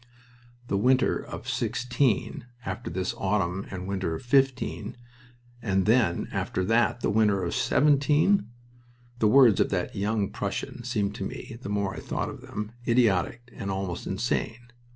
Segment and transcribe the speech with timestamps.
[0.67, 4.97] The winter of '16, after this autumn and winter of '15,
[5.61, 8.49] and then after that the winter of '17!
[9.19, 12.71] The words of that young Prussian seemed to me, the more I thought of them,
[12.87, 14.71] idiotic and almost insane.